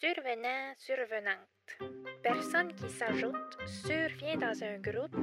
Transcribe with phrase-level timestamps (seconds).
[0.00, 1.90] Survenant, survenante.
[2.22, 3.34] Personne qui s'ajoute
[3.66, 5.16] survient dans un groupe.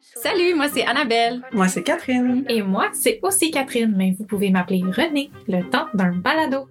[0.00, 1.42] Salut, moi c'est Annabelle.
[1.52, 2.46] Moi, c'est Catherine.
[2.48, 6.66] Et moi, c'est aussi Catherine, mais vous pouvez m'appeler Renée, le temps d'un balado.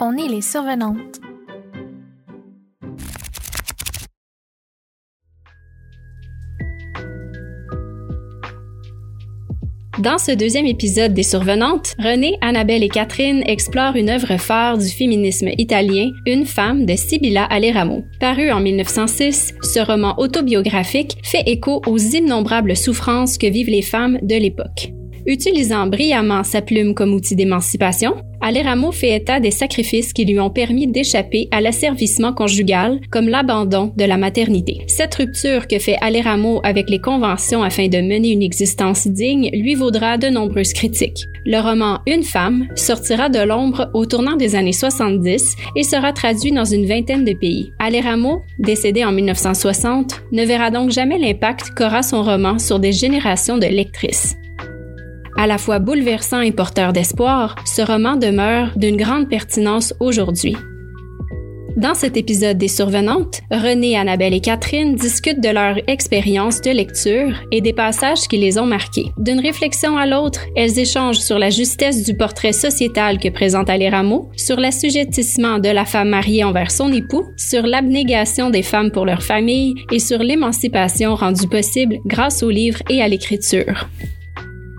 [0.00, 1.20] On est les survenantes.
[10.00, 14.88] Dans ce deuxième épisode des Survenantes, Renée, Annabelle et Catherine explorent une œuvre phare du
[14.88, 18.02] féminisme italien, Une femme de Sibilla Aleramo.
[18.18, 24.18] Paru en 1906, ce roman autobiographique fait écho aux innombrables souffrances que vivent les femmes
[24.22, 24.90] de l'époque.
[25.26, 30.50] Utilisant brillamment sa plume comme outil d'émancipation, Aleramo fait état des sacrifices qui lui ont
[30.50, 34.82] permis d'échapper à l'asservissement conjugal, comme l'abandon de la maternité.
[34.86, 39.74] Cette rupture que fait Aleramo avec les conventions afin de mener une existence digne lui
[39.74, 41.26] vaudra de nombreuses critiques.
[41.44, 46.52] Le roman Une femme sortira de l'ombre au tournant des années 70 et sera traduit
[46.52, 47.72] dans une vingtaine de pays.
[47.78, 53.58] Aleramo, décédé en 1960, ne verra donc jamais l'impact qu'aura son roman sur des générations
[53.58, 54.36] de lectrices.
[55.40, 60.54] À la fois bouleversant et porteur d'espoir, ce roman demeure d'une grande pertinence aujourd'hui.
[61.78, 67.32] Dans cet épisode des Survenantes, René, Annabelle et Catherine discutent de leur expérience de lecture
[67.52, 69.12] et des passages qui les ont marqués.
[69.16, 74.30] D'une réflexion à l'autre, elles échangent sur la justesse du portrait sociétal que présente Aleramo,
[74.36, 79.22] sur l'assujettissement de la femme mariée envers son époux, sur l'abnégation des femmes pour leur
[79.22, 83.88] famille et sur l'émancipation rendue possible grâce aux livres et à l'écriture.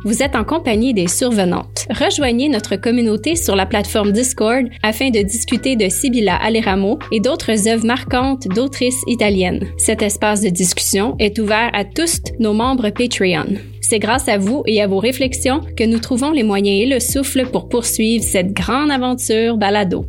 [0.03, 1.85] Vous êtes en compagnie des survenantes.
[1.91, 7.67] Rejoignez notre communauté sur la plateforme Discord afin de discuter de Sibilla Aleramo et d'autres
[7.67, 9.67] œuvres marquantes d'autrices italiennes.
[9.77, 13.57] Cet espace de discussion est ouvert à tous nos membres Patreon.
[13.81, 16.99] C'est grâce à vous et à vos réflexions que nous trouvons les moyens et le
[16.99, 20.05] souffle pour poursuivre cette grande aventure balado.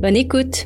[0.00, 0.64] Bonne écoute!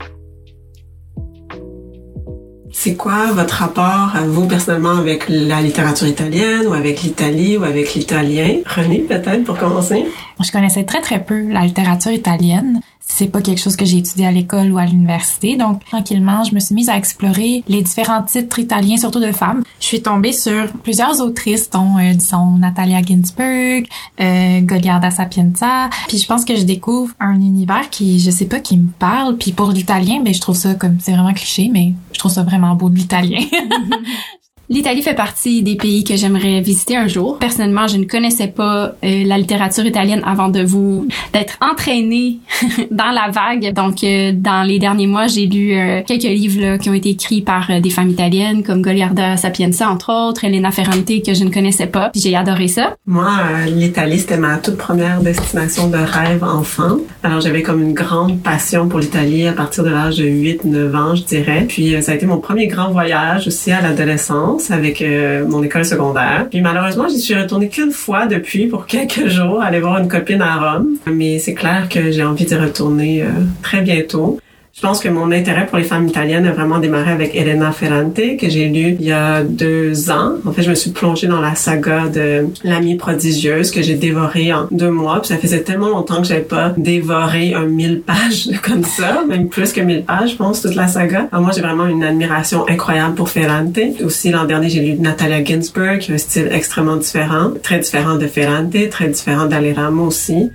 [2.75, 7.94] C'est quoi votre rapport vous personnellement avec la littérature italienne ou avec l'Italie ou avec
[7.94, 8.60] l'italien?
[8.66, 10.06] René, peut-être pour commencer?
[10.42, 12.80] Je connaissais très très peu la littérature italienne.
[13.00, 15.56] C'est pas quelque chose que j'ai étudié à l'école ou à l'université.
[15.56, 19.62] Donc, tranquillement, je me suis mise à explorer les différents titres italiens, surtout de femmes.
[19.80, 23.84] Je suis tombée sur plusieurs autrices, dont, euh, disons, Natalia Ginsburg,
[24.20, 25.91] euh, Goliarda Sapienza.
[26.08, 29.36] Puis je pense que je découvre un univers qui, je sais pas, qui me parle.
[29.36, 32.44] Puis pour l'italien, ben, je trouve ça comme, c'est vraiment cliché, mais je trouve ça
[32.44, 33.41] vraiment beau de l'italien.
[34.72, 37.38] L'Italie fait partie des pays que j'aimerais visiter un jour.
[37.38, 42.38] Personnellement, je ne connaissais pas euh, la littérature italienne avant de vous d'être entraînée
[42.91, 43.75] dans la vague.
[43.75, 47.10] Donc, euh, dans les derniers mois, j'ai lu euh, quelques livres là, qui ont été
[47.10, 51.44] écrits par euh, des femmes italiennes, comme Goliarda Sapienza, entre autres, Elena Ferrante, que je
[51.44, 52.10] ne connaissais pas.
[52.15, 52.97] J'ai adoré ça.
[53.04, 56.97] Moi, euh, l'Italie, c'était ma toute première destination de rêve enfant.
[57.22, 61.15] Alors, j'avais comme une grande passion pour l'Italie à partir de l'âge de 8-9 ans,
[61.15, 61.66] je dirais.
[61.69, 65.62] Puis, euh, ça a été mon premier grand voyage aussi à l'adolescence avec euh, mon
[65.62, 66.47] école secondaire.
[66.50, 70.43] Puis, malheureusement, j'y suis retournée qu'une fois depuis pour quelques jours, aller voir une copine
[70.43, 70.97] à Rome.
[71.06, 73.28] Mais c'est clair que j'ai envie d'y retourner euh,
[73.62, 74.39] très bientôt.
[74.75, 78.15] Je pense que mon intérêt pour les femmes italiennes a vraiment démarré avec Elena Ferrante,
[78.15, 80.37] que j'ai lu il y a deux ans.
[80.47, 84.50] En fait, je me suis plongée dans la saga de l'amie prodigieuse que j'ai dévorée
[84.53, 85.21] en deux mois.
[85.21, 89.50] Puis ça faisait tellement longtemps que j'avais pas dévoré un mille pages comme ça, même
[89.50, 91.28] plus que mille pages, je pense, toute la saga.
[91.31, 93.78] Alors moi, j'ai vraiment une admiration incroyable pour Ferrante.
[94.03, 98.15] Aussi, l'an dernier, j'ai lu Natalia Ginsburg, qui a un style extrêmement différent, très différent
[98.15, 100.50] de Ferrante, très différent d'Aleramo aussi.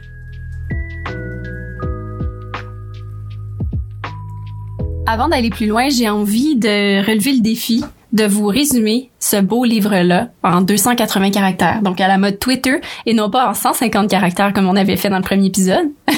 [5.09, 7.81] Avant d'aller plus loin, j'ai envie de relever le défi
[8.12, 13.13] de vous résumer ce beau livre-là en 280 caractères, donc à la mode Twitter et
[13.13, 15.88] non pas en 150 caractères comme on avait fait dans le premier épisode.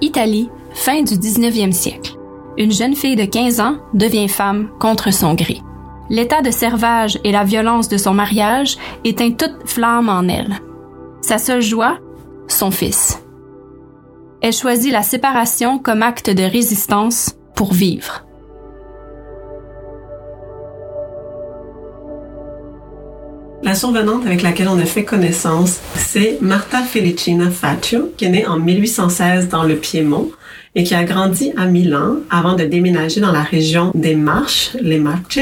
[0.00, 2.16] Italie, fin du 19e siècle.
[2.58, 5.60] Une jeune fille de 15 ans devient femme contre son gré.
[6.10, 10.58] L'état de servage et la violence de son mariage éteint toute flamme en elle.
[11.22, 11.98] Sa seule joie,
[12.48, 13.23] son fils.
[14.46, 18.26] Elle choisit la séparation comme acte de résistance pour vivre.
[23.62, 28.46] La survenante avec laquelle on a fait connaissance, c'est Marta Felicina Faccio, qui est née
[28.46, 30.30] en 1816 dans le Piémont
[30.74, 34.98] et qui a grandi à Milan avant de déménager dans la région des Marches, les
[34.98, 35.38] Marche,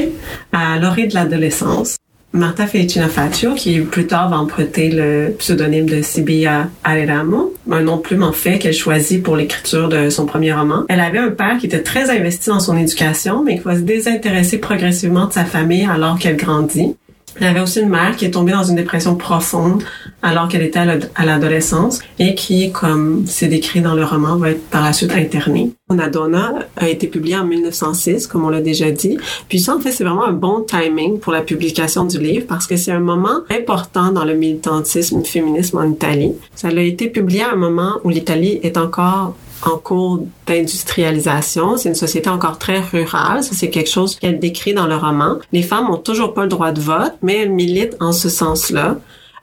[0.53, 1.97] à l'orée de l'adolescence.
[2.33, 7.99] Marta Felicina Faccio, qui plus tard va emprunter le pseudonyme de Sibilla Aleramo, un nom
[7.99, 10.85] plume en fait qu'elle choisit pour l'écriture de son premier roman.
[10.89, 13.83] Elle avait un père qui était très investi dans son éducation, mais qui va se
[13.83, 16.97] désintéresser progressivement de sa famille alors qu'elle grandit.
[17.41, 19.83] Elle avait aussi une mère qui est tombée dans une dépression profonde
[20.21, 24.69] alors qu'elle était à l'adolescence et qui, comme c'est décrit dans le roman, va être
[24.69, 25.73] par la suite internée.
[25.89, 29.19] Onadonna a été publié en 1906, comme on l'a déjà dit.
[29.49, 32.67] Puis ça, en fait, c'est vraiment un bon timing pour la publication du livre parce
[32.67, 36.33] que c'est un moment important dans le militantisme féminisme en Italie.
[36.55, 41.77] Ça a été publié à un moment où l'Italie est encore en cours d'industrialisation.
[41.77, 43.43] C'est une société encore très rurale.
[43.43, 45.39] c'est quelque chose qu'elle décrit dans le roman.
[45.53, 48.97] Les femmes ont toujours pas le droit de vote, mais elles militent en ce sens-là.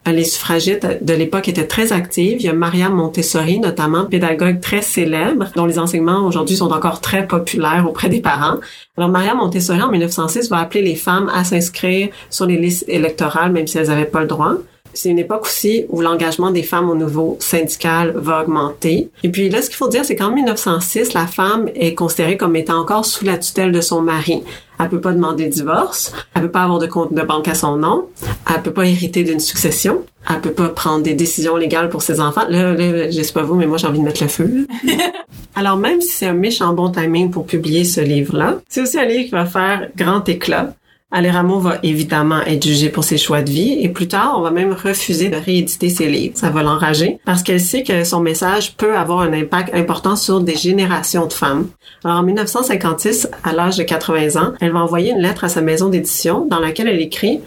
[0.05, 2.37] Les suffragettes de l'époque étaient très actives.
[2.39, 6.99] Il y a Maria Montessori, notamment pédagogue très célèbre, dont les enseignements aujourd'hui sont encore
[6.99, 8.57] très populaires auprès des parents.
[8.97, 13.51] Alors Maria Montessori, en 1906, va appeler les femmes à s'inscrire sur les listes électorales,
[13.51, 14.53] même si elles n'avaient pas le droit.
[15.01, 19.09] C'est une époque aussi où l'engagement des femmes au niveau syndical va augmenter.
[19.23, 22.57] Et puis là, ce qu'il faut dire, c'est qu'en 1906, la femme est considérée comme
[22.57, 24.43] étant encore sous la tutelle de son mari.
[24.77, 27.77] Elle peut pas demander divorce, elle peut pas avoir de compte de banque à son
[27.77, 28.09] nom,
[28.53, 32.19] elle peut pas hériter d'une succession, elle peut pas prendre des décisions légales pour ses
[32.19, 32.43] enfants.
[32.49, 34.67] Là, là je sais pas vous, mais moi j'ai envie de mettre le feu.
[35.55, 39.05] Alors même si c'est un méchant bon timing pour publier ce livre-là, c'est aussi un
[39.05, 40.73] livre qui va faire grand éclat
[41.11, 44.51] Aléramo va évidemment être jugée pour ses choix de vie et plus tard, on va
[44.51, 46.37] même refuser de rééditer ses livres.
[46.37, 50.39] Ça va l'enrager parce qu'elle sait que son message peut avoir un impact important sur
[50.39, 51.67] des générations de femmes.
[52.03, 55.61] Alors en 1956, à l'âge de 80 ans, elle va envoyer une lettre à sa
[55.61, 57.41] maison d'édition dans laquelle elle écrit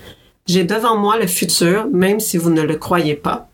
[0.49, 3.49] J'ai devant moi le futur, même si vous ne le croyez pas.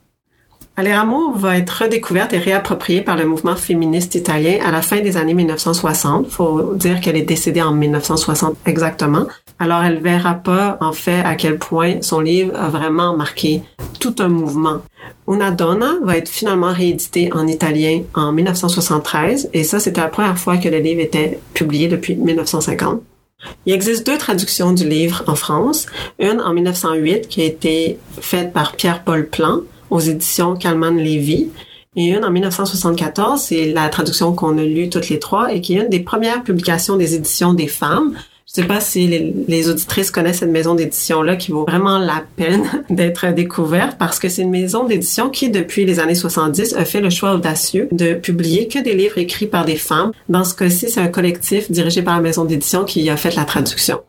[0.79, 5.17] Aléramo va être redécouverte et réappropriée par le mouvement féministe italien à la fin des
[5.17, 6.29] années 1960.
[6.29, 9.27] Faut dire qu'elle est décédée en 1960 exactement.
[9.59, 13.63] Alors elle verra pas en fait à quel point son livre a vraiment marqué
[13.99, 14.83] tout un mouvement.
[15.27, 20.39] Una donna va être finalement réédité en italien en 1973 et ça c'était la première
[20.39, 23.03] fois que le livre était publié depuis 1950.
[23.67, 25.87] Il existe deux traductions du livre en France,
[26.19, 31.49] une en 1908 qui a été faite par Pierre-Paul Plan aux éditions Calman Lévy
[31.97, 35.75] et une en 1974, c'est la traduction qu'on a lue toutes les trois et qui
[35.75, 38.15] est une des premières publications des éditions des femmes.
[38.49, 42.65] Je sais pas si les, auditrices connaissent cette maison d'édition-là qui vaut vraiment la peine
[42.91, 47.03] d'être découverte parce que c'est une maison d'édition qui, depuis les années 70, a fait
[47.03, 50.13] le choix audacieux de publier que des livres écrits par des femmes.
[50.31, 53.45] Dans ce cas-ci, c'est un collectif dirigé par la maison d'édition qui a fait la
[53.45, 54.01] traduction.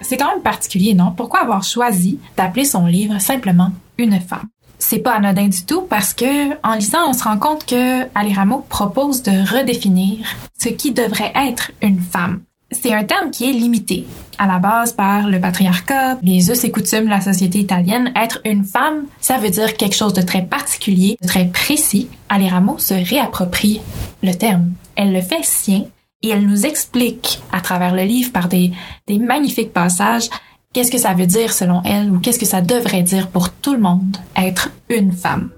[0.00, 1.12] C'est quand même particulier, non?
[1.16, 4.48] Pourquoi avoir choisi d'appeler son livre simplement Une femme?
[4.86, 8.66] C'est pas anodin du tout parce que, en lisant, on se rend compte que Aliramo
[8.68, 10.18] propose de redéfinir
[10.58, 12.42] ce qui devrait être une femme.
[12.70, 14.06] C'est un terme qui est limité.
[14.36, 18.40] À la base par le patriarcat, les us et coutumes de la société italienne, être
[18.44, 22.10] une femme, ça veut dire quelque chose de très particulier, de très précis.
[22.28, 23.80] Aliramo se réapproprie
[24.22, 24.72] le terme.
[24.96, 25.84] Elle le fait sien
[26.20, 28.70] et elle nous explique à travers le livre par des,
[29.06, 30.28] des magnifiques passages
[30.74, 33.72] qu'est-ce que ça veut dire selon elle ou qu'est-ce que ça devrait dire pour tout
[33.72, 35.50] le monde être une femme?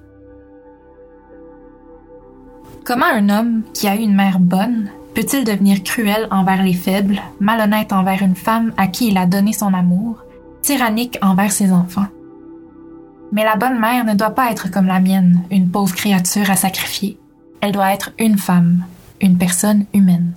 [2.84, 7.20] Comment un homme qui a eu une mère bonne peut-il devenir cruel envers les faibles,
[7.40, 10.22] malhonnête envers une femme à qui il a donné son amour,
[10.62, 12.06] tyrannique envers ses enfants?
[13.32, 16.56] Mais la bonne mère ne doit pas être comme la mienne, une pauvre créature à
[16.56, 17.18] sacrifier.
[17.60, 18.84] Elle doit être une femme,
[19.20, 20.34] une personne humaine.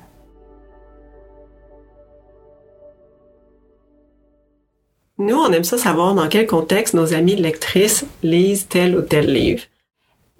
[5.19, 9.31] Nous, on aime ça savoir dans quel contexte nos amis lectrices lisent tel ou tel
[9.31, 9.63] livre.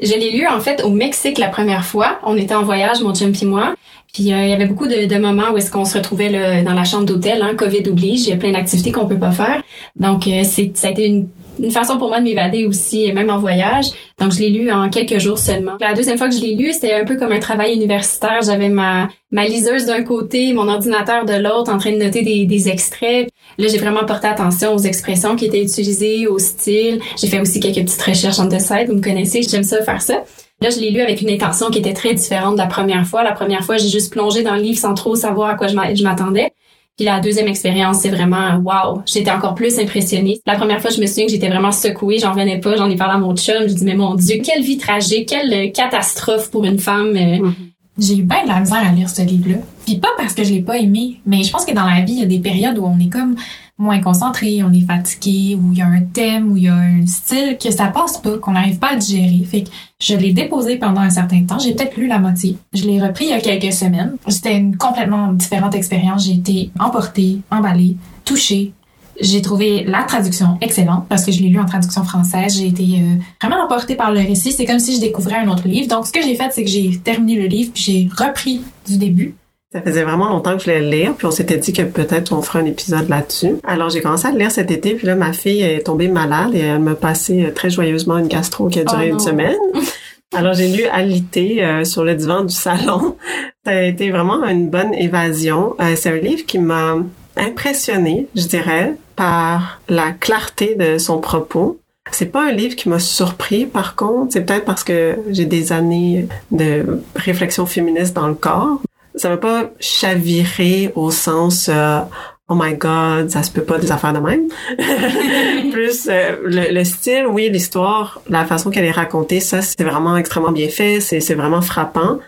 [0.01, 2.19] Je l'ai lu en fait au Mexique la première fois.
[2.24, 3.75] On était en voyage, mon chum et moi.
[4.13, 6.86] Puis euh, il y avait beaucoup de, moments où est-ce qu'on se retrouvait dans la
[6.86, 9.62] chambre d'hôtel, hein, Covid oblige, il y a plein d'activités qu'on peut pas faire.
[9.98, 11.27] Donc euh, c'est ça a été une
[11.61, 13.87] une façon pour moi de m'évader aussi, même en voyage.
[14.19, 15.73] Donc, je l'ai lu en quelques jours seulement.
[15.79, 18.41] La deuxième fois que je l'ai lu, c'était un peu comme un travail universitaire.
[18.43, 22.45] J'avais ma, ma liseuse d'un côté, mon ordinateur de l'autre, en train de noter des,
[22.45, 23.29] des extraits.
[23.57, 26.99] Là, j'ai vraiment porté attention aux expressions qui étaient utilisées, au style.
[27.17, 28.87] J'ai fait aussi quelques petites recherches en the side.
[28.87, 30.23] Vous me connaissez, j'aime ça faire ça.
[30.61, 33.23] Là, je l'ai lu avec une intention qui était très différente de la première fois.
[33.23, 36.03] La première fois, j'ai juste plongé dans le livre sans trop savoir à quoi je
[36.03, 36.51] m'attendais.
[36.99, 39.03] Puis la deuxième expérience, c'est vraiment wow.
[39.05, 40.41] J'étais encore plus impressionnée.
[40.45, 42.97] La première fois, je me souviens que j'étais vraiment secouée, j'en revenais pas, j'en ai
[42.97, 46.51] parlé à mon chum, je dis mais mon dieu, quelle vie tragique, quelle euh, catastrophe
[46.51, 47.15] pour une femme.
[47.15, 47.37] Euh.
[47.37, 47.53] Mm-hmm.
[47.99, 49.59] J'ai eu bien de la misère à lire ce livre-là.
[49.85, 52.11] Puis pas parce que je l'ai pas aimé, mais je pense que dans la vie,
[52.11, 53.37] il y a des périodes où on est comme
[53.79, 56.75] moins concentré, on est fatigué, où il y a un thème, où il y a
[56.75, 59.43] un style que ça passe pas, qu'on n'arrive pas à digérer.
[59.45, 59.69] Fait que
[60.00, 61.57] je l'ai déposé pendant un certain temps.
[61.59, 62.57] J'ai peut-être lu la moitié.
[62.74, 64.17] Je l'ai repris il y a quelques semaines.
[64.27, 66.25] C'était une complètement différente expérience.
[66.25, 67.95] J'ai été emportée, emballée,
[68.25, 68.74] touchée.
[69.21, 72.57] J'ai trouvé la traduction excellente parce que je l'ai lu en traduction française.
[72.57, 74.51] J'ai été euh, vraiment emportée par le récit.
[74.51, 75.88] C'est comme si je découvrais un autre livre.
[75.88, 78.98] Donc, ce que j'ai fait, c'est que j'ai terminé le livre puis j'ai repris du
[78.98, 79.36] début.
[79.71, 82.33] Ça faisait vraiment longtemps que je voulais le lire, puis on s'était dit que peut-être
[82.33, 83.57] on ferait un épisode là-dessus.
[83.63, 86.55] Alors j'ai commencé à le lire cet été, puis là ma fille est tombée malade
[86.55, 89.57] et elle m'a passé euh, très joyeusement une gastro qui a duré Oh une semaine.
[90.35, 93.15] Alors j'ai lu Alité euh, sur le divan du salon.
[93.63, 95.75] Ça a été vraiment une bonne évasion.
[95.79, 96.97] Euh, c'est un livre qui m'a
[97.38, 101.79] impressionné, je dirais, par la clarté de son propos.
[102.11, 104.33] C'est pas un livre qui m'a surpris, par contre.
[104.33, 108.81] C'est peut-être parce que j'ai des années de réflexion féministe dans le corps.
[109.19, 111.99] Ça m'a pas chaviré au sens euh,
[112.47, 114.47] oh my god, ça se peut pas des affaires de même.
[115.73, 120.15] Plus euh, le, le style, oui, l'histoire, la façon qu'elle est racontée, ça c'est vraiment
[120.15, 122.19] extrêmement bien fait, c'est c'est vraiment frappant.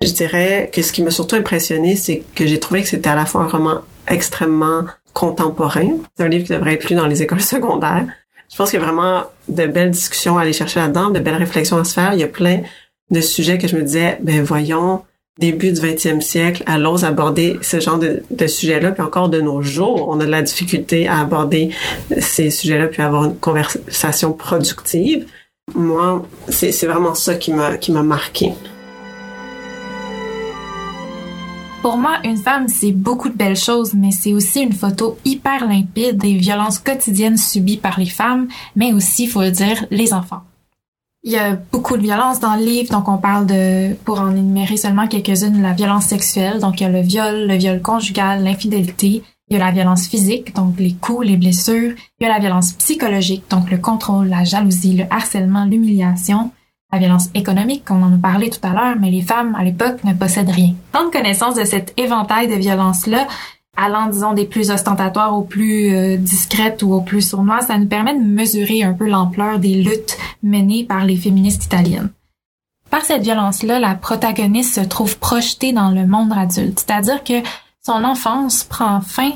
[0.00, 3.14] Je dirais que ce qui m'a surtout impressionné, c'est que j'ai trouvé que c'était à
[3.14, 5.98] la fois un roman extrêmement contemporain.
[6.16, 8.06] C'est un livre qui devrait être lu dans les écoles secondaires.
[8.50, 11.36] Je pense qu'il y a vraiment de belles discussions à aller chercher là-dedans, de belles
[11.36, 12.14] réflexions à se faire.
[12.14, 12.62] Il y a plein
[13.10, 15.02] de sujets que je me disais, ben voyons,
[15.38, 19.62] début du 20e siècle, ose aborder ce genre de, de sujets-là, puis encore de nos
[19.62, 21.70] jours, on a de la difficulté à aborder
[22.18, 25.26] ces sujets-là, puis avoir une conversation productive.
[25.74, 28.52] Moi, c'est vraiment ça qui m'a qui m'a marqué.
[31.82, 35.66] Pour moi, une femme, c'est beaucoup de belles choses, mais c'est aussi une photo hyper
[35.66, 40.12] limpide des violences quotidiennes subies par les femmes, mais aussi, il faut le dire, les
[40.12, 40.42] enfants.
[41.24, 44.30] Il y a beaucoup de violences dans le livre, donc on parle de, pour en
[44.30, 48.44] énumérer seulement quelques-unes, la violence sexuelle, donc il y a le viol, le viol conjugal,
[48.44, 52.32] l'infidélité, il y a la violence physique, donc les coups, les blessures, il y a
[52.32, 56.52] la violence psychologique, donc le contrôle, la jalousie, le harcèlement, l'humiliation,
[56.92, 60.04] la violence économique, on en a parlé tout à l'heure, mais les femmes, à l'époque,
[60.04, 60.74] ne possèdent rien.
[60.92, 63.26] Prendre connaissance de cet éventail de violences-là,
[63.78, 67.86] allant, disons, des plus ostentatoires aux plus euh, discrètes ou aux plus sournoises, ça nous
[67.86, 72.10] permet de mesurer un peu l'ampleur des luttes menées par les féministes italiennes.
[72.90, 77.42] Par cette violence-là, la protagoniste se trouve projetée dans le monde adulte, c'est-à-dire que
[77.84, 79.30] son enfance prend fin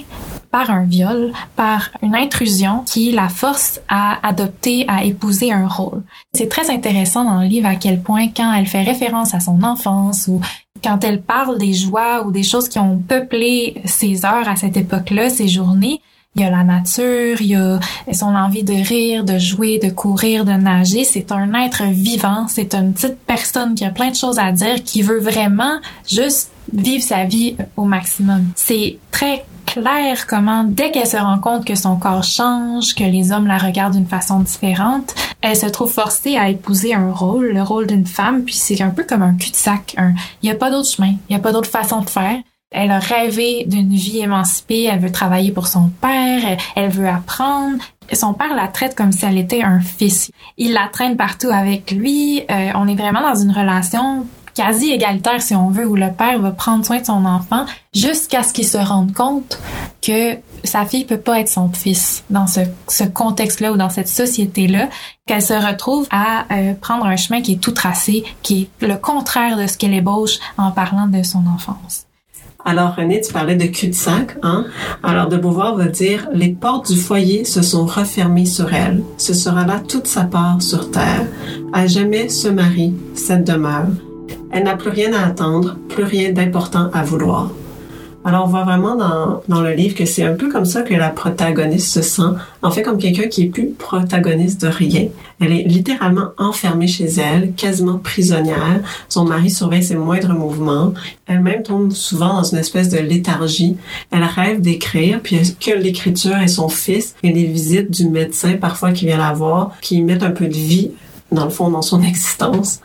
[0.51, 6.03] par un viol, par une intrusion qui la force à adopter, à épouser un rôle.
[6.35, 9.63] C'est très intéressant dans le livre à quel point quand elle fait référence à son
[9.63, 10.41] enfance ou
[10.83, 14.77] quand elle parle des joies ou des choses qui ont peuplé ses heures à cette
[14.77, 16.01] époque-là, ses journées,
[16.35, 17.79] il y a la nature, il y a
[18.13, 21.05] son envie de rire, de jouer, de courir, de nager.
[21.05, 24.83] C'est un être vivant, c'est une petite personne qui a plein de choses à dire,
[24.83, 25.79] qui veut vraiment
[26.11, 28.47] juste vivre sa vie au maximum.
[28.57, 33.33] C'est très clair comment, dès qu'elle se rend compte que son corps change, que les
[33.33, 37.63] hommes la regardent d'une façon différente, elle se trouve forcée à épouser un rôle, le
[37.63, 39.97] rôle d'une femme, puis c'est un peu comme un cul-de-sac.
[40.43, 42.37] Il n'y a pas d'autre chemin, il n'y a pas d'autre façon de faire.
[42.71, 47.09] Elle a rêvé d'une vie émancipée, elle veut travailler pour son père, elle, elle veut
[47.09, 47.83] apprendre.
[48.13, 50.31] Son père la traite comme si elle était un fils.
[50.59, 52.43] Il la traîne partout avec lui.
[52.51, 56.39] Euh, on est vraiment dans une relation quasi égalitaire si on veut où le père
[56.41, 59.59] va prendre soin de son enfant jusqu'à ce qu'il se rende compte
[60.01, 64.09] que sa fille peut pas être son fils dans ce, ce contexte-là ou dans cette
[64.09, 64.89] société-là
[65.27, 68.97] qu'elle se retrouve à euh, prendre un chemin qui est tout tracé qui est le
[68.97, 72.07] contraire de ce qu'elle ébauche en parlant de son enfance.
[72.65, 74.67] Alors René, tu parlais de cul-de-sac, hein?
[75.03, 79.03] Alors de Beauvoir va dire les portes du foyer se sont refermées sur elle.
[79.19, 81.27] Ce sera là toute sa part sur terre.
[81.73, 83.89] À jamais ce mari, cette demeure.
[84.53, 87.51] Elle n'a plus rien à attendre, plus rien d'important à vouloir.
[88.25, 90.95] Alors on voit vraiment dans, dans le livre que c'est un peu comme ça que
[90.95, 95.09] la protagoniste se sent, en fait comme quelqu'un qui est plus protagoniste de rien.
[95.41, 98.81] Elle est littéralement enfermée chez elle, quasiment prisonnière.
[99.09, 100.95] Son mari surveille ses moindres mouvements.
[101.27, 103.77] Elle-même tombe souvent dans une espèce de léthargie.
[104.13, 108.93] Elle rêve d'écrire, puis que l'écriture et son fils et les visites du médecin parfois
[108.93, 110.93] qui vient la voir, qui mettent un peu de vie
[111.33, 112.81] dans le fond dans son existence.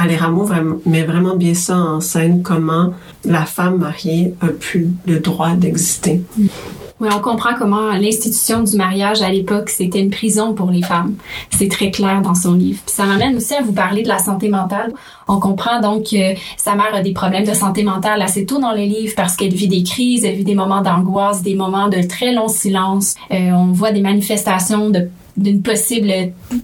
[0.00, 0.48] Ali Rameau
[0.86, 6.22] met vraiment bien ça en scène, comment la femme mariée a plus le droit d'exister.
[6.38, 11.14] Oui, on comprend comment l'institution du mariage à l'époque, c'était une prison pour les femmes.
[11.50, 12.80] C'est très clair dans son livre.
[12.84, 14.92] Puis ça m'amène aussi à vous parler de la santé mentale.
[15.26, 18.72] On comprend donc que sa mère a des problèmes de santé mentale assez tôt dans
[18.72, 22.02] le livre parce qu'elle vit des crises, elle vit des moments d'angoisse, des moments de
[22.02, 23.14] très long silence.
[23.30, 25.08] Euh, on voit des manifestations de
[25.40, 26.12] d'une possible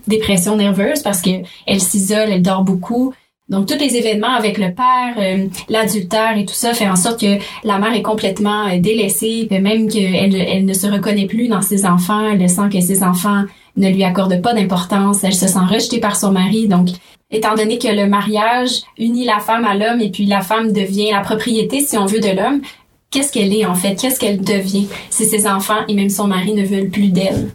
[0.07, 1.31] dépression nerveuse parce que
[1.67, 3.13] elle s'isole, elle dort beaucoup.
[3.49, 7.21] Donc tous les événements avec le père, euh, l'adultère et tout ça fait en sorte
[7.21, 11.63] que la mère est complètement euh, délaissée, même qu'elle elle ne se reconnaît plus dans
[11.63, 13.45] ses enfants, elle sent que ses enfants
[13.77, 16.67] ne lui accordent pas d'importance, elle se sent rejetée par son mari.
[16.67, 16.89] Donc
[17.31, 21.11] étant donné que le mariage unit la femme à l'homme et puis la femme devient
[21.13, 22.63] la propriété si on veut de l'homme,
[23.11, 26.53] qu'est-ce qu'elle est en fait, qu'est-ce qu'elle devient si ses enfants et même son mari
[26.53, 27.51] ne veulent plus d'elle?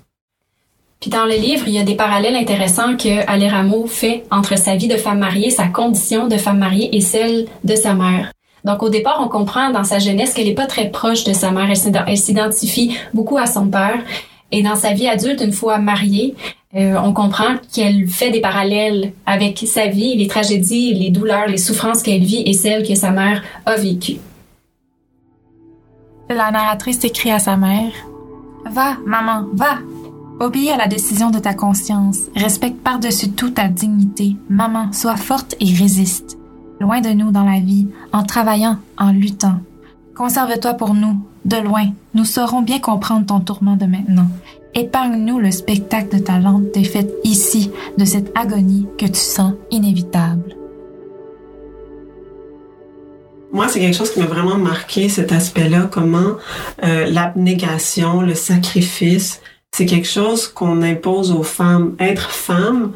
[1.02, 4.56] Puis dans le livre, il y a des parallèles intéressants que Ale Rameau fait entre
[4.56, 8.32] sa vie de femme mariée, sa condition de femme mariée et celle de sa mère.
[8.64, 11.50] Donc au départ, on comprend dans sa jeunesse qu'elle n'est pas très proche de sa
[11.50, 11.72] mère.
[12.08, 14.00] Elle s'identifie beaucoup à son père.
[14.52, 16.36] Et dans sa vie adulte, une fois mariée,
[16.76, 21.58] euh, on comprend qu'elle fait des parallèles avec sa vie, les tragédies, les douleurs, les
[21.58, 24.20] souffrances qu'elle vit et celles que sa mère a vécues.
[26.30, 27.92] La narratrice écrit à sa mère
[28.70, 29.80] Va, maman, va,
[30.42, 32.18] Obéis à la décision de ta conscience.
[32.36, 34.38] Respecte par-dessus tout ta dignité.
[34.50, 36.36] Maman, sois forte et résiste.
[36.80, 39.60] Loin de nous dans la vie, en travaillant, en luttant.
[40.16, 41.90] Conserve-toi pour nous, de loin.
[42.16, 44.26] Nous saurons bien comprendre ton tourment de maintenant.
[44.74, 47.70] Épargne-nous le spectacle de ta lente défaite ici,
[48.00, 50.56] de cette agonie que tu sens inévitable.
[53.54, 56.38] Moi, c'est quelque chose qui m'a vraiment marqué, cet aspect-là, comment
[56.84, 59.41] euh, l'abnégation, le sacrifice,
[59.74, 61.96] c'est quelque chose qu'on impose aux femmes.
[62.00, 62.92] Être femme,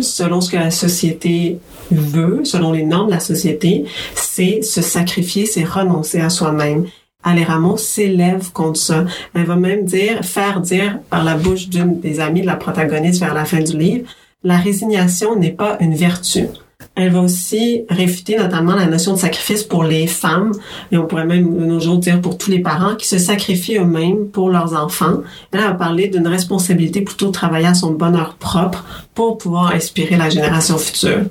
[0.00, 1.58] selon ce que la société
[1.90, 3.84] veut, selon les normes de la société,
[4.14, 6.86] c'est se sacrifier, c'est renoncer à soi-même.
[7.22, 9.04] Ale Rameau s'élève contre ça.
[9.34, 13.20] Elle va même dire, faire dire par la bouche d'une des amies de la protagoniste
[13.20, 14.08] vers la fin du livre,
[14.42, 16.46] la résignation n'est pas une vertu.
[16.94, 20.52] Elle va aussi réfuter notamment la notion de sacrifice pour les femmes,
[20.90, 23.78] et on pourrait même de nos jours dire pour tous les parents qui se sacrifient
[23.78, 25.18] eux-mêmes pour leurs enfants.
[25.52, 28.84] Elle va parler d'une responsabilité plutôt de travailler à son bonheur propre
[29.14, 31.24] pour pouvoir inspirer la génération future.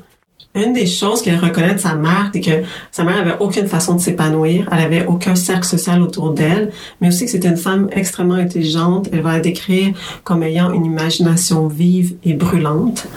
[0.56, 3.94] Une des choses qu'elle reconnaît de sa mère, c'est que sa mère avait aucune façon
[3.94, 7.88] de s'épanouir, elle avait aucun cercle social autour d'elle, mais aussi que c'était une femme
[7.92, 9.10] extrêmement intelligente.
[9.14, 13.08] Elle va la décrire comme ayant une imagination vive et brûlante.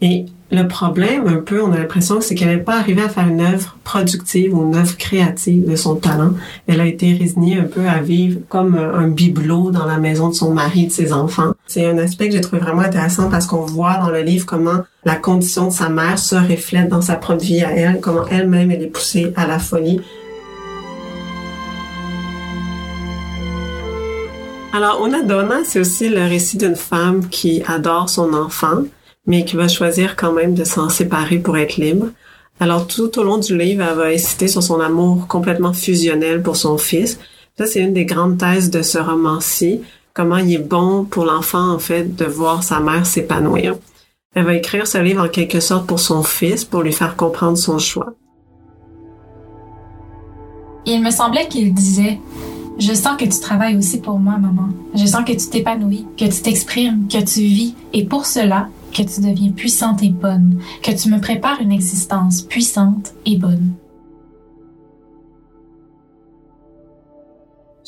[0.00, 3.28] Et le problème, un peu, on a l'impression, c'est qu'elle n'est pas arrivée à faire
[3.28, 6.32] une œuvre productive ou une œuvre créative de son talent.
[6.66, 10.34] Elle a été résignée un peu à vivre comme un bibelot dans la maison de
[10.34, 11.52] son mari et de ses enfants.
[11.66, 14.80] C'est un aspect que j'ai trouvé vraiment intéressant parce qu'on voit dans le livre comment
[15.04, 18.70] la condition de sa mère se reflète dans sa propre vie à elle, comment elle-même
[18.70, 20.00] elle est poussée à la folie.
[24.72, 28.82] Alors, Una Donna, c'est aussi le récit d'une femme qui adore son enfant,
[29.28, 32.06] mais qui va choisir quand même de s'en séparer pour être libre.
[32.58, 36.56] Alors tout au long du livre, elle va insister sur son amour complètement fusionnel pour
[36.56, 37.20] son fils.
[37.56, 39.82] Ça, c'est une des grandes thèses de ce roman-ci,
[40.14, 43.76] comment il est bon pour l'enfant, en fait, de voir sa mère s'épanouir.
[44.34, 47.58] Elle va écrire ce livre en quelque sorte pour son fils, pour lui faire comprendre
[47.58, 48.14] son choix.
[50.86, 52.18] Il me semblait qu'il disait
[52.78, 54.68] je sens que tu travailles aussi pour moi, maman.
[54.94, 57.74] Je sens que tu t'épanouis, que tu t'exprimes, que tu vis.
[57.92, 62.42] Et pour cela, que tu deviens puissante et bonne, que tu me prépares une existence
[62.42, 63.74] puissante et bonne.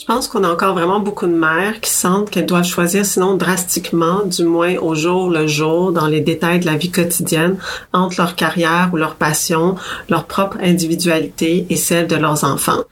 [0.00, 3.36] Je pense qu'on a encore vraiment beaucoup de mères qui sentent qu'elles doivent choisir, sinon
[3.36, 7.58] drastiquement, du moins au jour le jour, dans les détails de la vie quotidienne,
[7.92, 9.76] entre leur carrière ou leur passion,
[10.08, 12.82] leur propre individualité et celle de leurs enfants.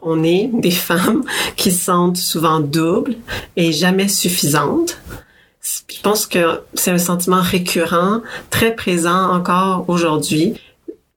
[0.00, 1.24] On est des femmes
[1.56, 3.16] qui se sentent souvent doubles
[3.56, 4.98] et jamais suffisantes
[5.66, 10.54] je pense que c'est un sentiment récurrent, très présent encore aujourd'hui.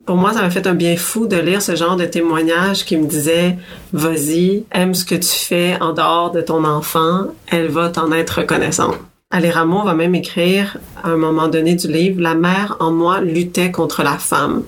[0.05, 2.97] Pour moi, ça m'a fait un bien fou de lire ce genre de témoignage qui
[2.97, 3.57] me disait
[3.93, 8.39] vas-y, aime ce que tu fais en dehors de ton enfant, elle va t'en être
[8.39, 8.95] reconnaissante.
[9.31, 13.21] Ali Ramon va même écrire à un moment donné du livre La mère en moi
[13.21, 14.63] luttait contre la femme.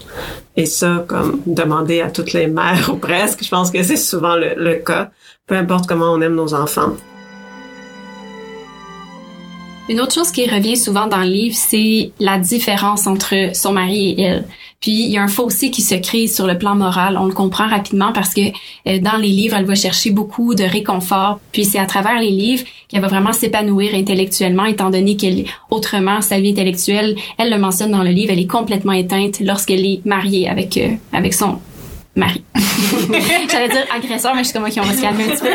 [0.55, 4.35] Et ça, comme demander à toutes les mères ou presque, je pense que c'est souvent
[4.35, 5.09] le cas,
[5.47, 6.93] peu importe comment on aime nos enfants.
[9.89, 14.11] Une autre chose qui revient souvent dans le livre, c'est la différence entre son mari
[14.17, 14.45] et elle.
[14.79, 17.17] Puis il y a un fossé qui se crée sur le plan moral.
[17.17, 18.41] On le comprend rapidement parce que
[18.87, 21.39] euh, dans les livres, elle va chercher beaucoup de réconfort.
[21.51, 26.21] Puis c'est à travers les livres qu'elle va vraiment s'épanouir intellectuellement, étant donné qu'elle, autrement,
[26.21, 30.01] sa vie intellectuelle, elle le mentionne dans le livre, elle est complètement éteinte lorsqu'elle est
[30.05, 31.59] mariée avec euh, avec son
[32.15, 32.43] mari.
[33.51, 35.49] J'allais dire agresseur, mais je suis comme qui on va se calmer un petit peu.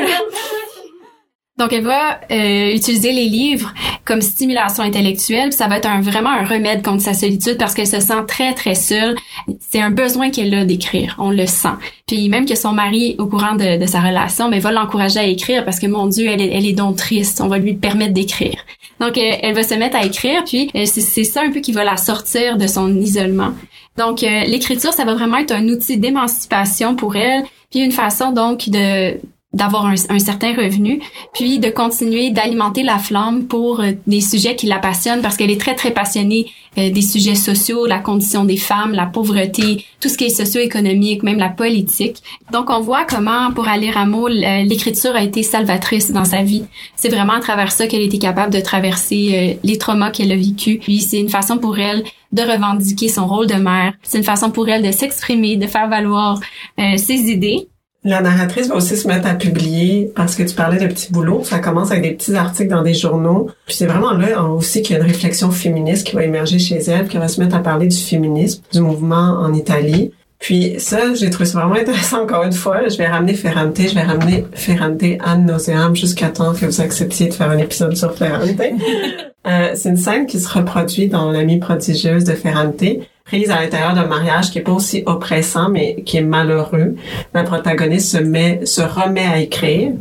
[1.58, 3.72] Donc, elle va euh, utiliser les livres
[4.04, 5.54] comme stimulation intellectuelle.
[5.54, 8.52] ça va être un, vraiment un remède contre sa solitude parce qu'elle se sent très,
[8.52, 9.16] très seule.
[9.60, 11.16] C'est un besoin qu'elle a d'écrire.
[11.18, 11.70] On le sent.
[12.06, 15.18] Puis même que son mari, au courant de, de sa relation, mais ben, va l'encourager
[15.18, 17.40] à écrire parce que, mon Dieu, elle est, elle est donc triste.
[17.40, 18.58] On va lui permettre d'écrire.
[19.00, 20.44] Donc, euh, elle va se mettre à écrire.
[20.44, 23.52] Puis, euh, c'est ça un peu qui va la sortir de son isolement.
[23.96, 27.44] Donc, l'écriture, ça va vraiment être un outil d'émancipation pour elle.
[27.70, 29.18] Puis une façon, donc, de
[29.56, 31.00] d'avoir un, certain revenu,
[31.32, 35.50] puis de continuer d'alimenter la flamme pour euh, des sujets qui la passionnent parce qu'elle
[35.50, 40.10] est très très passionnée euh, des sujets sociaux, la condition des femmes, la pauvreté, tout
[40.10, 42.22] ce qui est socio-économique, même la politique.
[42.52, 46.64] Donc on voit comment pour Ali Rameau l'écriture a été salvatrice dans sa vie.
[46.94, 50.36] C'est vraiment à travers ça qu'elle été capable de traverser euh, les traumas qu'elle a
[50.36, 50.78] vécu.
[50.82, 53.94] Puis c'est une façon pour elle de revendiquer son rôle de mère.
[54.02, 56.40] C'est une façon pour elle de s'exprimer, de faire valoir
[56.76, 57.68] ses idées.
[58.06, 61.42] La narratrice va aussi se mettre à publier parce que tu parlais de petits boulots.
[61.42, 63.50] Ça commence avec des petits articles dans des journaux.
[63.66, 66.76] Puis c'est vraiment là aussi qu'il y a une réflexion féministe qui va émerger chez
[66.76, 70.12] elle, qui va se mettre à parler du féminisme, du mouvement en Italie.
[70.38, 72.88] Puis ça, j'ai trouvé ça vraiment intéressant encore une fois.
[72.88, 77.26] Je vais ramener Ferrante, je vais ramener Ferrante ad nauseam jusqu'à temps que vous acceptiez
[77.26, 78.60] de faire un épisode sur Ferrante.
[79.48, 82.84] euh, c'est une scène qui se reproduit dans L'amie prodigieuse de Ferrante
[83.26, 86.94] prise à l'intérieur d'un mariage qui est pas aussi oppressant, mais qui est malheureux.
[87.34, 89.92] La protagoniste se met, se remet à écrire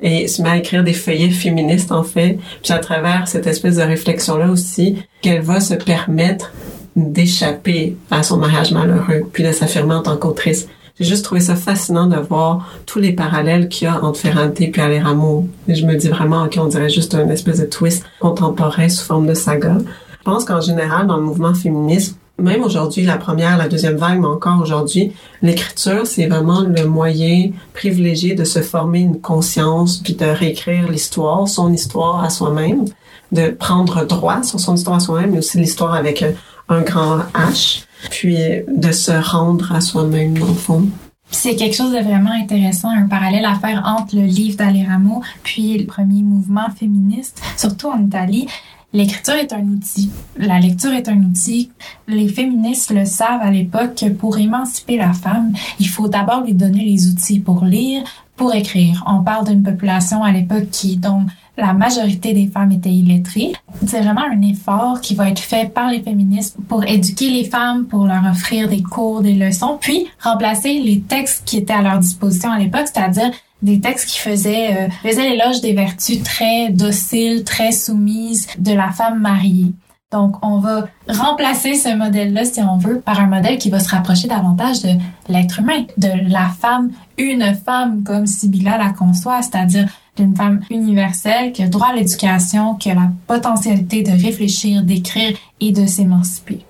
[0.00, 2.38] et se met à écrire des feuillets féministes, en fait.
[2.62, 6.52] Puis à travers cette espèce de réflexion-là aussi, qu'elle va se permettre
[6.96, 10.68] d'échapper à son mariage malheureux, puis de s'affirmer en tant qu'autrice.
[10.98, 14.60] J'ai juste trouvé ça fascinant de voir tous les parallèles qu'il y a entre Ferrante
[14.60, 15.48] et Rameau.
[15.66, 19.26] Et je me dis vraiment, qu'on dirait juste un espèce de twist contemporain sous forme
[19.26, 19.78] de saga.
[19.80, 24.20] Je pense qu'en général, dans le mouvement féministe, même aujourd'hui, la première, la deuxième vague,
[24.20, 30.14] mais encore aujourd'hui, l'écriture, c'est vraiment le moyen privilégié de se former une conscience, puis
[30.14, 32.84] de réécrire l'histoire, son histoire à soi-même,
[33.30, 36.24] de prendre droit sur son histoire à soi-même, mais aussi l'histoire avec
[36.68, 38.36] un grand H, puis
[38.68, 40.88] de se rendre à soi-même, dans le fond.
[41.30, 45.76] C'est quelque chose de vraiment intéressant, un parallèle à faire entre le livre d'Aléramo puis
[45.76, 48.46] le premier mouvement féministe, surtout en Italie.
[48.94, 50.08] L'écriture est un outil.
[50.36, 51.72] La lecture est un outil.
[52.06, 56.54] Les féministes le savent à l'époque que pour émanciper la femme, il faut d'abord lui
[56.54, 58.04] donner les outils pour lire,
[58.36, 59.02] pour écrire.
[59.08, 61.24] On parle d'une population à l'époque qui, dont
[61.56, 63.54] la majorité des femmes étaient illettrées.
[63.84, 67.86] C'est vraiment un effort qui va être fait par les féministes pour éduquer les femmes,
[67.86, 71.98] pour leur offrir des cours, des leçons, puis remplacer les textes qui étaient à leur
[71.98, 73.32] disposition à l'époque, c'est-à-dire
[73.64, 78.92] des textes qui faisaient, euh, faisaient l'éloge des vertus très dociles, très soumises de la
[78.92, 79.72] femme mariée.
[80.12, 83.88] Donc, on va remplacer ce modèle-là, si on veut, par un modèle qui va se
[83.88, 84.90] rapprocher davantage de
[85.28, 91.50] l'être humain, de la femme, une femme comme Sibylla la conçoit, c'est-à-dire d'une femme universelle
[91.50, 96.64] qui a droit à l'éducation, qui a la potentialité de réfléchir, d'écrire et de s'émanciper.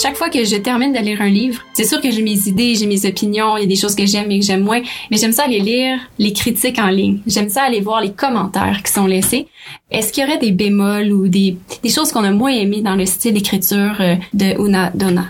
[0.00, 2.76] Chaque fois que je termine de lire un livre, c'est sûr que j'ai mes idées,
[2.76, 4.80] j'ai mes opinions, il y a des choses que j'aime et que j'aime moins,
[5.10, 7.20] mais j'aime ça aller lire les critiques en ligne.
[7.26, 9.48] J'aime ça aller voir les commentaires qui sont laissés.
[9.90, 12.94] Est-ce qu'il y aurait des bémols ou des, des choses qu'on a moins aimées dans
[12.94, 15.26] le style d'écriture euh, de Una Donna?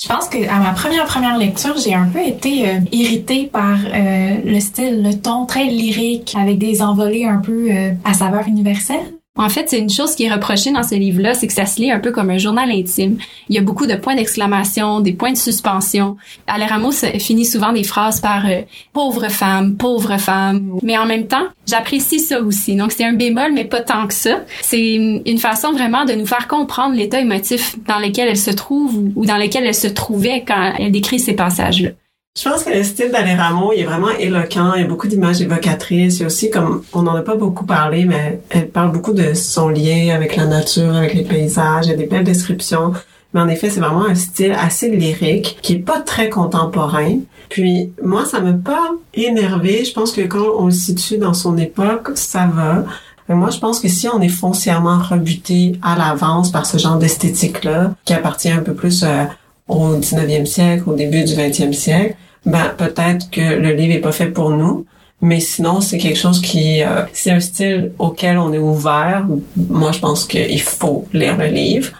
[0.00, 3.78] Je pense que à ma première première lecture, j'ai un peu été euh, irritée par
[3.78, 7.68] euh, le style, le ton très lyrique avec des envolées un peu
[8.04, 9.13] à saveur universelle.
[9.36, 11.80] En fait, c'est une chose qui est reprochée dans ce livre-là, c'est que ça se
[11.80, 13.18] lit un peu comme un journal intime.
[13.48, 16.16] Il y a beaucoup de points d'exclamation, des points de suspension.
[16.46, 20.78] Alain Ramos finit souvent des phrases par euh, pauvre femme, pauvre femme.
[20.84, 22.76] Mais en même temps, j'apprécie ça aussi.
[22.76, 24.44] Donc c'est un bémol, mais pas tant que ça.
[24.62, 29.10] C'est une façon vraiment de nous faire comprendre l'état émotif dans lequel elle se trouve
[29.16, 31.90] ou dans lequel elle se trouvait quand elle décrit ces passages-là.
[32.36, 34.72] Je pense que le style d'Alain Rameau, il est vraiment éloquent.
[34.74, 36.16] Il y a beaucoup d'images évocatrices.
[36.16, 39.12] Il y a aussi, comme on n'en a pas beaucoup parlé, mais elle parle beaucoup
[39.12, 41.86] de son lien avec la nature, avec les paysages.
[41.86, 42.92] Il y a des belles descriptions.
[43.32, 47.18] Mais en effet, c'est vraiment un style assez lyrique, qui est pas très contemporain.
[47.50, 49.84] Puis moi, ça m'a pas énervé.
[49.84, 52.84] Je pense que quand on le situe dans son époque, ça va.
[53.28, 56.98] Mais moi, je pense que si on est foncièrement rebuté à l'avance par ce genre
[56.98, 59.24] d'esthétique-là, qui appartient un peu plus euh,
[59.68, 64.12] au 19e siècle, au début du 20e siècle, ben peut-être que le livre est pas
[64.12, 64.86] fait pour nous.
[65.20, 69.26] Mais sinon, c'est quelque chose qui, euh, c'est un style auquel on est ouvert.
[69.56, 71.92] Moi, je pense qu'il faut lire le livre.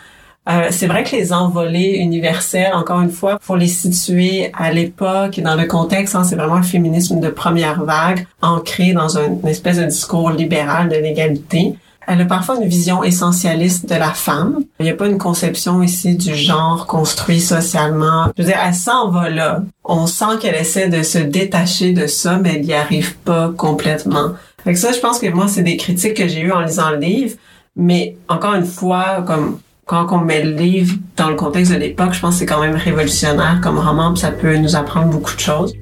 [0.46, 5.38] Euh, c'est vrai que les envolées universelles, encore une fois, faut les situer à l'époque
[5.38, 6.14] et dans le contexte.
[6.14, 10.30] Hein, c'est vraiment un féminisme de première vague, ancré dans un, une espèce de discours
[10.30, 11.76] libéral de l'égalité.
[12.06, 14.60] Elle a parfois une vision essentialiste de la femme.
[14.80, 18.26] Il n'y a pas une conception ici du genre construit socialement.
[18.36, 19.62] Je veux dire, elle s'en va là.
[19.84, 24.32] On sent qu'elle essaie de se détacher de ça, mais elle n'y arrive pas complètement.
[24.64, 26.98] Fait ça, je pense que moi, c'est des critiques que j'ai eues en lisant le
[26.98, 27.36] livre.
[27.76, 32.14] Mais encore une fois, comme quand on met le livre dans le contexte de l'époque,
[32.14, 35.40] je pense que c'est quand même révolutionnaire comme roman, ça peut nous apprendre beaucoup de
[35.40, 35.74] choses.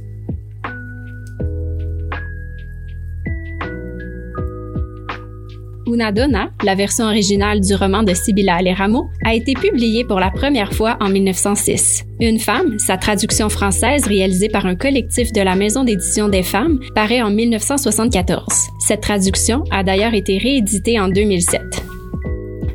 [5.92, 10.31] Una Donna, la version originale du roman de Sibylla Aléramo, a été publiée pour la
[10.31, 12.05] première fois en 1906.
[12.18, 16.81] Une femme, sa traduction française réalisée par un collectif de la Maison d'édition des femmes,
[16.94, 18.46] paraît en 1974.
[18.81, 21.61] Cette traduction a d'ailleurs été rééditée en 2007.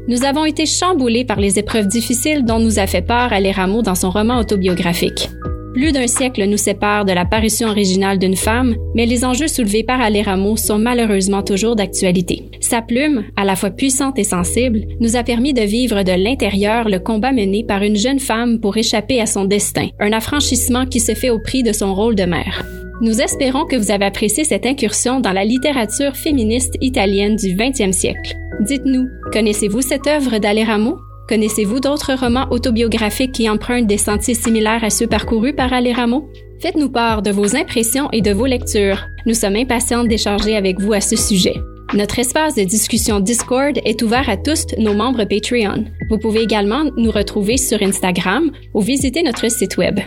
[0.08, 3.96] Nous avons été chamboulés par les épreuves difficiles dont nous a fait part Aléramo dans
[3.96, 5.30] son roman autobiographique.
[5.74, 9.84] Plus d'un siècle nous sépare de la parution originale d'une femme, mais les enjeux soulevés
[9.84, 12.50] par Aléramo sont malheureusement toujours d'actualité.
[12.60, 16.90] Sa plume, à la fois puissante et sensible, nous a permis de vivre de l'intérieur
[16.90, 21.00] le combat mené par une jeune femme pour échapper à son destin, un affranchissement qui
[21.00, 22.66] se fait au prix de son rôle de mère.
[23.00, 27.92] Nous espérons que vous avez apprécié cette incursion dans la littérature féministe italienne du 20e
[27.92, 28.36] siècle.
[28.62, 30.98] Dites-nous, connaissez-vous cette œuvre d'Aléramo?
[31.28, 36.30] Connaissez-vous d'autres romans autobiographiques qui empruntent des sentiers similaires à ceux parcourus par Aléramo?
[36.62, 39.04] Faites-nous part de vos impressions et de vos lectures.
[39.26, 41.56] Nous sommes impatientes d'échanger avec vous à ce sujet.
[41.94, 45.86] Notre espace de discussion Discord est ouvert à tous nos membres Patreon.
[46.10, 50.00] Vous pouvez également nous retrouver sur Instagram ou visiter notre site web.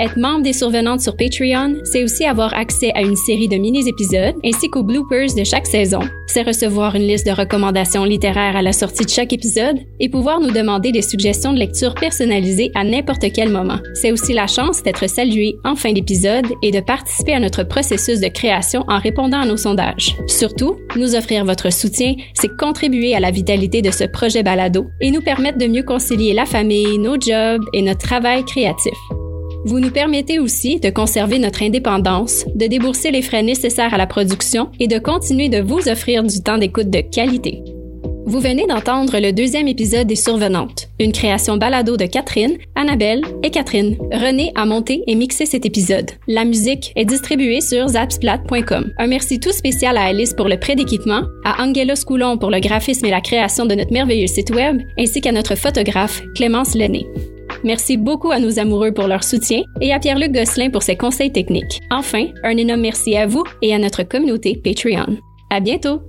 [0.00, 4.34] Être membre des survenantes sur Patreon, c'est aussi avoir accès à une série de mini-épisodes
[4.42, 6.00] ainsi qu'aux bloopers de chaque saison.
[6.26, 10.40] C'est recevoir une liste de recommandations littéraires à la sortie de chaque épisode et pouvoir
[10.40, 13.76] nous demander des suggestions de lecture personnalisées à n'importe quel moment.
[13.92, 18.20] C'est aussi la chance d'être salué en fin d'épisode et de participer à notre processus
[18.20, 20.16] de création en répondant à nos sondages.
[20.28, 25.10] Surtout, nous offrir votre soutien, c'est contribuer à la vitalité de ce projet balado et
[25.10, 28.94] nous permettre de mieux concilier la famille, nos jobs et notre travail créatif.
[29.64, 34.06] Vous nous permettez aussi de conserver notre indépendance, de débourser les frais nécessaires à la
[34.06, 37.62] production et de continuer de vous offrir du temps d'écoute de qualité.
[38.30, 43.50] Vous venez d'entendre le deuxième épisode des Survenantes, une création balado de Catherine, Annabelle et
[43.50, 43.96] Catherine.
[44.12, 46.10] René a monté et mixé cet épisode.
[46.28, 48.92] La musique est distribuée sur zapsplat.com.
[48.98, 52.60] Un merci tout spécial à Alice pour le prêt d'équipement, à Angela Scoulon pour le
[52.60, 57.06] graphisme et la création de notre merveilleux site web, ainsi qu'à notre photographe Clémence Lenné.
[57.64, 61.32] Merci beaucoup à nos amoureux pour leur soutien et à Pierre-Luc Gosselin pour ses conseils
[61.32, 61.80] techniques.
[61.90, 65.18] Enfin, un énorme merci à vous et à notre communauté Patreon.
[65.50, 66.00] À bientôt!